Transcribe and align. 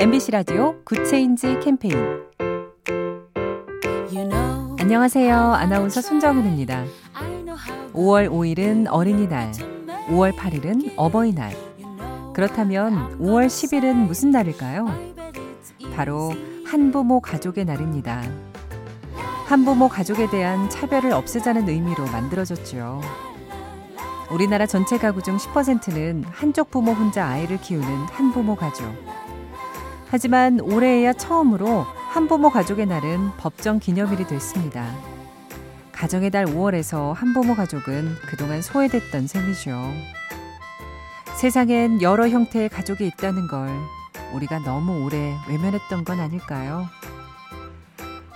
MBC 0.00 0.30
라디오 0.30 0.76
Good 0.84 1.14
Change 1.14 1.58
캠페인 1.58 1.92
안녕하세요. 4.78 5.36
아나운서 5.36 6.00
손정은입니다. 6.00 6.84
5월 7.94 8.30
5일은 8.30 8.86
어린이날, 8.90 9.50
5월 10.06 10.36
8일은 10.36 10.92
어버이날. 10.96 11.52
그렇다면 12.32 13.18
5월 13.18 13.48
10일은 13.48 14.06
무슨 14.06 14.30
날일까요? 14.30 14.86
바로 15.96 16.32
한부모 16.64 17.20
가족의 17.20 17.64
날입니다. 17.64 18.22
한부모 19.46 19.88
가족에 19.88 20.30
대한 20.30 20.70
차별을 20.70 21.10
없애자는 21.10 21.68
의미로 21.68 22.04
만들어졌죠. 22.04 23.00
우리나라 24.30 24.64
전체 24.64 24.96
가구 24.96 25.24
중 25.24 25.38
10%는 25.38 26.22
한쪽 26.30 26.70
부모 26.70 26.92
혼자 26.92 27.26
아이를 27.26 27.60
키우는 27.60 27.88
한부모 28.12 28.54
가족. 28.54 28.86
하지만 30.10 30.60
올해에야 30.60 31.12
처음으로 31.12 31.84
한부모 32.10 32.50
가족의 32.50 32.86
날은 32.86 33.30
법정 33.36 33.78
기념일이 33.78 34.26
됐습니다. 34.26 34.90
가정의 35.92 36.30
달 36.30 36.46
5월에서 36.46 37.12
한부모 37.12 37.54
가족은 37.54 38.14
그동안 38.28 38.62
소외됐던 38.62 39.26
셈이죠. 39.26 39.92
세상엔 41.36 42.02
여러 42.02 42.28
형태의 42.28 42.68
가족이 42.68 43.06
있다는 43.06 43.48
걸 43.48 43.68
우리가 44.34 44.60
너무 44.60 45.04
오래 45.04 45.34
외면했던 45.48 46.04
건 46.04 46.20
아닐까요? 46.20 46.86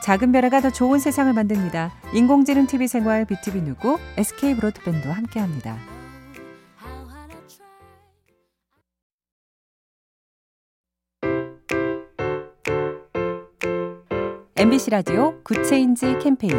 작은 0.03 0.33
변화가 0.33 0.61
더 0.61 0.71
좋은 0.71 0.99
세상을 0.99 1.33
만듭니다. 1.33 1.93
인공지능 2.13 2.67
TV 2.67 2.89
생활 2.89 3.25
BTV 3.25 3.63
누구 3.63 3.99
SK 4.17 4.57
브로드밴드와 4.57 5.15
함께합니다. 5.15 5.92
MBC 14.63 14.91
라디오 14.91 15.35
Good 15.43 15.73
Change 15.73 16.19
캠페인 16.21 16.55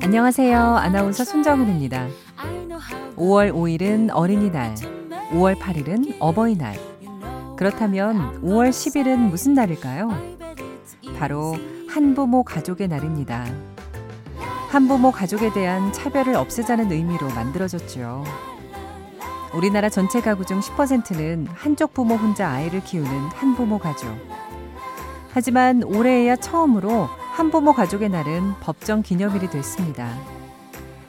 안녕하세요. 0.00 0.56
아나운서 0.56 1.24
손정은입니다. 1.24 2.06
5월 3.16 3.52
5일은 3.52 4.10
어린이날, 4.12 4.76
5월 5.32 5.58
8일은 5.58 6.14
어버이날. 6.20 6.76
그렇다면 7.56 8.40
5월 8.40 8.70
10일은 8.70 9.16
무슨 9.16 9.54
날일까요? 9.54 10.10
바로 11.18 11.56
한부모 11.88 12.44
가족의 12.44 12.86
날입니다. 12.86 13.46
한부모 14.68 15.10
가족에 15.10 15.52
대한 15.52 15.92
차별을 15.92 16.36
없애자는 16.36 16.92
의미로 16.92 17.26
만들어졌죠. 17.30 18.22
우리나라 19.52 19.88
전체 19.88 20.20
가구 20.20 20.44
중 20.44 20.60
10%는 20.60 21.48
한쪽 21.52 21.94
부모 21.94 22.14
혼자 22.14 22.48
아이를 22.48 22.84
키우는 22.84 23.10
한부모 23.34 23.80
가족. 23.80 24.35
하지만 25.36 25.82
올해에야 25.82 26.36
처음으로 26.36 27.10
한부모 27.34 27.74
가족의 27.74 28.08
날은 28.08 28.54
법정 28.60 29.02
기념일이 29.02 29.50
됐습니다. 29.50 30.16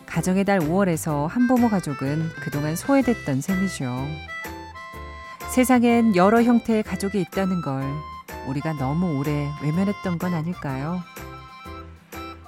가정의 0.06 0.44
달 0.44 0.60
5월에서 0.60 1.28
한부모 1.28 1.70
가족은 1.70 2.32
그동안 2.42 2.76
소외됐던 2.76 3.40
셈이죠. 3.40 4.06
세상엔 5.50 6.18
여러 6.18 6.44
형태의 6.44 6.84
가족이 6.84 7.22
있다는 7.22 7.62
걸 7.62 7.86
우리가 8.50 8.74
너무 8.74 9.18
오래 9.18 9.48
외면했던 9.64 10.20
건 10.20 10.34
아닐까요? 10.34 11.00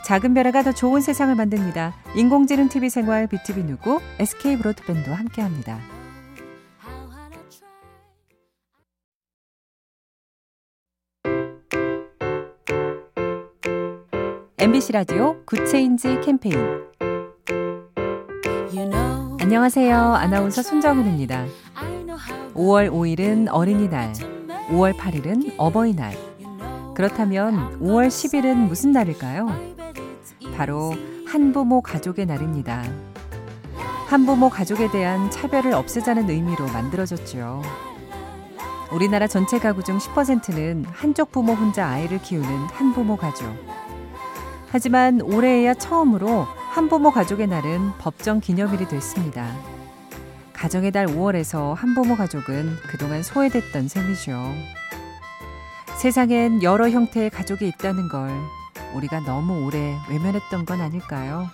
작은 0.04 0.34
변화가 0.34 0.64
더 0.64 0.74
좋은 0.74 1.00
세상을 1.00 1.34
만듭니다. 1.34 1.96
인공지능 2.14 2.68
TV 2.68 2.90
생활 2.90 3.26
BTV 3.28 3.64
누구 3.64 4.02
SK 4.20 4.58
브로드밴드와 4.58 5.16
함께합니다. 5.16 5.80
MBC 14.62 14.92
라디오 14.92 15.38
Good 15.46 15.75
Change 15.75 16.20
캠페인 16.20 16.54
안녕하세요. 19.40 19.98
아나운서 19.98 20.62
손정은입니다. 20.62 21.46
5월 22.56 22.92
5일은 22.92 23.48
어린이날, 23.52 24.12
5월 24.68 24.98
8일은 24.98 25.54
어버이날. 25.58 26.14
그렇다면 26.94 27.80
5월 27.80 28.10
10일은 28.10 28.68
무슨 28.68 28.92
날일까요? 28.92 29.48
바로 30.58 30.94
한부모 31.26 31.82
가족의 31.82 32.26
날입니다. 32.26 32.84
한부모 34.08 34.50
가족에 34.50 34.92
대한 34.92 35.32
차별을 35.32 35.72
없애자는 35.72 36.30
의미로 36.30 36.66
만들어졌죠. 36.66 37.62
우리나라 38.92 39.26
전체 39.26 39.58
가구 39.58 39.86
중 39.86 40.00
10%는 40.00 40.84
한쪽 40.92 41.32
부모 41.32 41.54
혼자 41.54 41.88
아이를 41.88 42.22
키우는 42.22 42.50
한부모 42.74 43.16
가족. 43.16 43.48
하지만 44.72 45.22
올해에야 45.22 45.74
처음으로 45.74 46.46
한부모 46.72 47.12
가족의 47.12 47.48
날은 47.48 47.92
법정 48.00 48.40
기념일이 48.40 48.88
됐습니다. 48.88 49.52
가정의 50.54 50.92
달 50.92 51.08
5월에서 51.08 51.74
한부모 51.74 52.16
가족은 52.16 52.76
그동안 52.88 53.24
소외됐던 53.24 53.88
셈이죠. 53.88 54.54
세상엔 55.98 56.62
여러 56.64 56.90
형태의 56.90 57.30
가족이 57.30 57.68
있다는 57.68 58.10
걸 58.10 58.30
우리가 58.96 59.22
너무 59.22 59.66
오래 59.66 59.96
외면했던 60.10 60.66
건 60.66 60.82
아닐까요? 60.82 61.48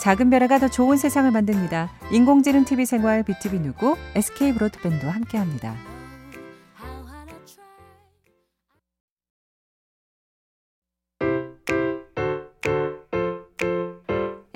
작은 0.00 0.30
변화가 0.30 0.58
더 0.58 0.68
좋은 0.68 0.96
세상을 0.96 1.30
만듭니다. 1.30 1.90
인공지능 2.10 2.64
TV 2.64 2.86
생활 2.86 3.22
BTV 3.22 3.60
누구 3.60 3.96
SK 4.14 4.54
브로드밴드와 4.54 5.12
함께합니다. 5.12 5.89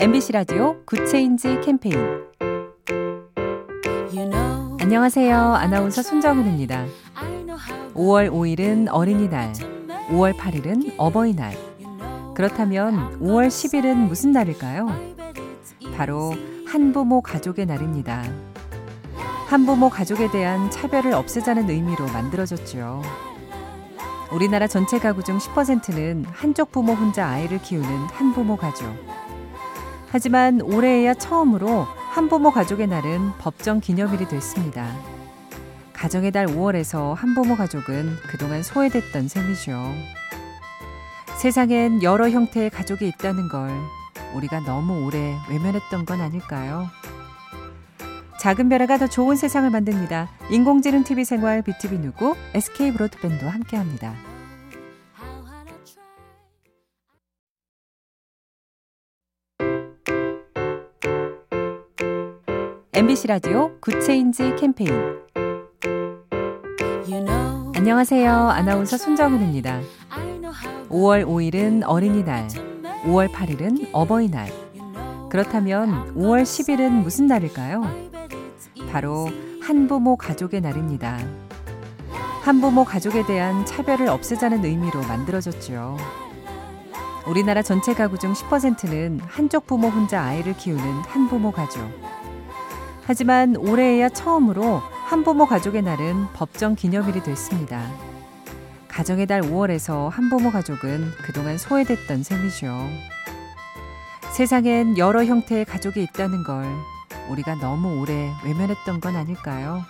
MBC 0.04 0.32
라디오 0.32 0.84
Good 0.84 1.16
Change 1.16 1.62
캠페인 1.62 1.97
안녕하세요. 4.78 5.34
아나운서 5.34 6.03
손정은입니다. 6.03 6.84
5월 7.94 8.31
5일은 8.31 8.88
어린이날, 8.91 9.54
5월 10.10 10.37
8일은 10.37 10.92
어버이날. 10.98 11.56
그렇다면 12.34 13.19
5월 13.19 13.48
10일은 13.48 13.94
무슨 13.94 14.32
날일까요? 14.32 14.88
바로 15.97 16.34
한부모 16.66 17.22
가족의 17.22 17.65
날입니다. 17.65 18.25
한부모 19.47 19.88
가족에 19.88 20.31
대한 20.31 20.71
차별을 20.71 21.15
없애자는 21.15 21.71
의미로 21.71 22.04
만들어졌죠. 22.09 23.00
우리나라 24.31 24.66
전체 24.66 24.98
가구 24.98 25.22
중 25.22 25.38
10%는 25.38 26.26
한쪽 26.31 26.72
부모 26.72 26.92
혼자 26.92 27.26
아이를 27.26 27.62
키우는 27.62 27.88
한부모 28.12 28.59
가족. 28.59 29.24
하지만 30.15 30.61
올해에야 30.61 31.15
처음으로 31.15 31.89
한부모 32.13 32.53
가족의 32.53 32.87
날은 32.87 33.33
법정 33.39 33.81
기념일이 33.81 34.29
됐습니다. 34.29 34.89
가정의 35.93 36.31
달 36.31 36.47
5월에서 36.47 37.15
한부모 37.15 37.57
가족은 37.57 38.19
그동안 38.29 38.63
소외됐던 38.63 39.27
셈이죠. 39.27 39.93
세상엔 41.39 42.05
여러 42.05 42.31
형태의 42.31 42.71
가족이 42.71 43.09
있다는 43.09 43.49
걸 43.49 43.73
우리가 44.37 44.61
너무 44.61 45.05
오래 45.05 45.35
외면했던 45.51 46.07
건 46.07 46.21
아닐까요? 46.21 46.87
작은 48.39 48.69
변화가 48.69 48.99
더 48.99 49.09
좋은 49.09 49.35
세상을 49.35 49.69
만듭니다. 49.69 50.29
인공지능 50.49 51.03
TV 51.03 51.25
생활 51.25 51.61
BTV 51.63 51.99
누구 51.99 52.37
SK 52.55 52.93
브로드밴드와 52.93 53.51
함께합니다. 53.51 54.15
MBC 62.97 63.27
라디오 63.27 63.72
Good 63.81 64.10
Change 64.10 64.54
캠페인 64.54 64.89
안녕하세요. 67.74 68.33
아나운서 68.33 68.97
손정은입니다. 68.97 69.80
5월 70.91 71.27
5일은 71.27 71.83
어린이날, 71.86 72.47
5월 73.03 73.33
8일은 73.33 73.89
어버이날. 73.92 74.48
그렇다면 75.28 76.15
5월 76.15 76.45
10일은 76.45 76.91
무슨 77.03 77.27
날일까요? 77.27 77.83
바로 78.92 79.28
한부모 79.60 80.16
가족의 80.16 80.60
날입니다. 80.60 81.19
한부모 82.42 82.84
가족에 82.84 83.27
대한 83.27 83.66
차별을 83.66 84.07
없애자는 84.07 84.65
의미로 84.65 85.01
만들어졌죠. 85.01 85.97
우리나라 87.27 87.60
전체 87.60 87.92
가구 87.92 88.19
중 88.21 88.34
10%는 88.34 89.19
한쪽 89.27 89.66
부모 89.66 89.89
혼자 89.89 90.22
아이를 90.22 90.57
키우는 90.57 90.84
한부모 91.09 91.51
가족. 91.51 91.83
하지만 93.06 93.56
올해에야 93.56 94.09
처음으로 94.09 94.80
한부모 95.06 95.47
가족의 95.47 95.83
날은 95.83 96.27
법정 96.34 96.74
기념일이 96.74 97.22
됐습니다. 97.22 97.86
가정의 98.89 99.27
달 99.27 99.42
5월에서 99.42 100.09
한부모 100.09 100.51
가족은 100.51 101.10
그동안 101.22 101.59
소외됐던 101.59 102.22
셈이죠. 102.22 102.89
세상엔 104.33 104.98
여러 104.98 105.24
형태의 105.24 105.65
가족이 105.65 106.03
있다는 106.03 106.45
걸 106.45 106.66
우리가 107.30 107.56
너무 107.56 108.01
오래 108.01 108.30
외면했던 108.45 109.01
건 109.01 109.16
아닐까요? 109.16 109.83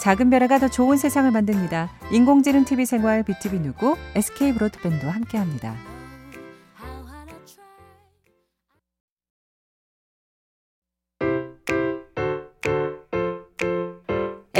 작은 0.00 0.30
변화가 0.30 0.58
더 0.58 0.68
좋은 0.68 0.96
세상을 0.96 1.30
만듭니다. 1.30 1.90
인공지능 2.10 2.64
TV 2.64 2.86
생활 2.86 3.22
BTV 3.22 3.60
누구 3.60 3.96
SK 4.14 4.54
브로드밴드와 4.54 5.12
함께합니다. 5.12 5.89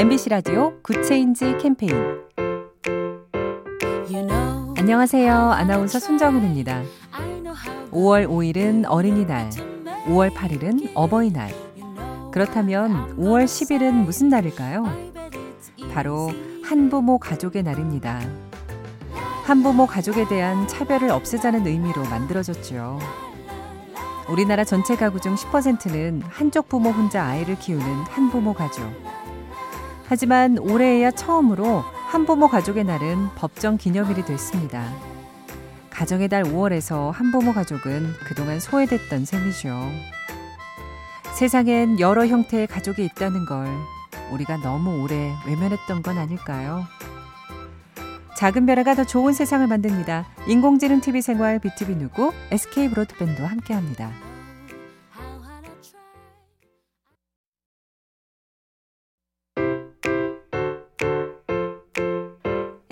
MBC 0.01 0.29
라디오 0.29 0.73
Good 0.81 1.11
Change 1.11 1.57
캠페인 1.59 1.93
안녕하세요. 4.75 5.31
아나운서 5.31 5.99
손정은입니다. 5.99 6.81
5월 7.91 8.27
5일은 8.27 8.85
어린이날, 8.87 9.51
5월 10.07 10.33
8일은 10.33 10.89
어버이날. 10.95 11.51
그렇다면 12.31 13.15
5월 13.15 13.45
10일은 13.45 13.91
무슨 13.91 14.29
날일까요? 14.29 14.85
바로 15.93 16.31
한부모 16.63 17.19
가족의 17.19 17.61
날입니다. 17.61 18.21
한부모 19.43 19.85
가족에 19.85 20.27
대한 20.27 20.67
차별을 20.67 21.11
없애자는 21.11 21.67
의미로 21.67 22.01
만들어졌죠. 22.05 22.97
우리나라 24.27 24.63
전체 24.63 24.95
가구 24.95 25.19
중 25.19 25.35
10%는 25.35 26.23
한쪽 26.27 26.69
부모 26.69 26.89
혼자 26.89 27.23
아이를 27.23 27.59
키우는 27.59 27.85
한부모 28.09 28.55
가족. 28.55 28.91
하지만 30.11 30.57
올해에야 30.57 31.11
처음으로 31.11 31.85
한부모 32.09 32.49
가족의 32.49 32.83
날은 32.83 33.29
법정 33.35 33.77
기념일이 33.77 34.25
됐습니다. 34.25 34.91
가정의 35.89 36.27
달 36.27 36.43
5월에서 36.43 37.11
한부모 37.11 37.53
가족은 37.53 38.15
그동안 38.25 38.59
소외됐던 38.59 39.23
셈이죠. 39.23 39.89
세상엔 41.33 42.01
여러 42.01 42.27
형태의 42.27 42.67
가족이 42.67 43.05
있다는 43.05 43.45
걸 43.45 43.69
우리가 44.33 44.57
너무 44.57 45.01
오래 45.01 45.31
외면했던 45.47 46.03
건 46.03 46.17
아닐까요? 46.17 46.83
작은 48.35 48.65
변화가 48.65 48.95
더 48.95 49.05
좋은 49.05 49.31
세상을 49.31 49.65
만듭니다. 49.65 50.25
인공지능 50.45 50.99
TV 50.99 51.21
생활 51.21 51.57
BTV 51.59 51.95
누구 51.95 52.33
SK 52.51 52.89
브로드밴드와 52.89 53.47
함께합니다. 53.47 54.11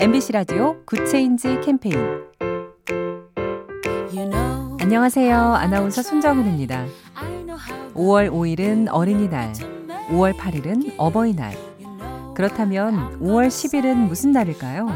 MBC 0.02 0.32
라디오 0.32 0.78
Good 0.86 1.15
Change 1.15 1.60
캠페인 1.60 1.94
안녕하세요. 4.80 5.38
아나운서 5.38 6.02
손정은입니다. 6.02 6.86
5월 7.96 8.32
5일은 8.32 8.88
어린이날, 8.92 9.52
5월 10.08 10.38
8일은 10.38 10.94
어버이날. 10.98 11.54
그렇다면 12.34 13.20
5월 13.20 13.50
10일은 13.50 14.08
무슨 14.08 14.32
날일까요? 14.32 14.88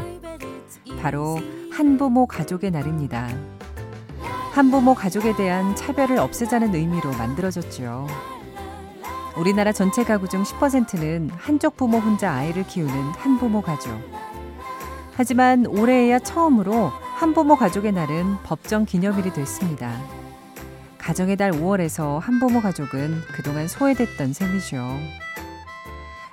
바로 1.02 1.38
한부모 1.70 2.26
가족의 2.26 2.70
날입니다. 2.70 3.28
한부모 4.52 4.94
가족에 4.94 5.36
대한 5.36 5.76
차별을 5.76 6.16
없애자는 6.16 6.74
의미로 6.74 7.10
만들어졌죠. 7.10 8.06
우리나라 9.36 9.70
전체 9.70 10.02
가구 10.02 10.30
중 10.30 10.44
10%는 10.44 11.28
한쪽 11.36 11.76
부모 11.76 11.98
혼자 11.98 12.32
아이를 12.32 12.66
키우는 12.66 12.94
한부모 12.94 13.60
가족. 13.60 13.92
하지만 15.16 15.66
올해에야 15.66 16.18
처음으로 16.18 16.90
한부모 17.16 17.56
가족의 17.56 17.92
날은 17.92 18.36
법정 18.42 18.84
기념일이 18.84 19.32
됐습니다. 19.32 19.96
가정의 20.98 21.36
달 21.36 21.52
5월에서 21.52 22.18
한부모 22.18 22.60
가족은 22.60 23.20
그동안 23.34 23.68
소외됐던 23.68 24.32
셈이죠. 24.32 24.98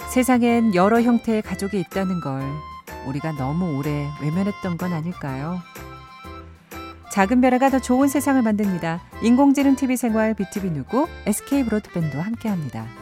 세상엔 0.10 0.75
여러 0.75 1.01
형태의 1.01 1.42
가족이 1.42 1.80
있다는 1.80 2.22
걸 2.22 2.42
우리가 3.07 3.33
너무 3.33 3.78
오래 3.78 4.07
외면했던 4.22 4.78
건 4.78 4.94
아닐까요? 4.94 5.60
작은 7.12 7.42
변화가 7.42 7.69
더 7.69 7.80
좋은 7.80 8.07
세상을 8.07 8.42
만듭니다. 8.42 9.01
인공지능 9.22 9.75
TV 9.75 9.98
생활 9.98 10.33
BTV 10.33 10.72
누구 10.72 11.07
SK 11.25 11.66
브로드밴드와 11.66 12.24
함께합니다. 12.24 13.00